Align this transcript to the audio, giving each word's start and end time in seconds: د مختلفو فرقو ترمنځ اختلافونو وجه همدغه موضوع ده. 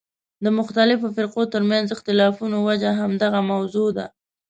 د 0.43 0.45
مختلفو 0.59 1.07
فرقو 1.15 1.43
ترمنځ 1.53 1.87
اختلافونو 1.95 2.57
وجه 2.67 2.91
همدغه 3.01 3.39
موضوع 3.51 3.89
ده. 3.97 4.05